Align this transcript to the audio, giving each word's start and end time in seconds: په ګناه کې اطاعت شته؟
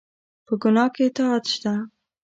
په 0.45 0.53
ګناه 0.61 0.87
کې 0.93 1.01
اطاعت 1.07 1.43
شته؟ 1.53 1.73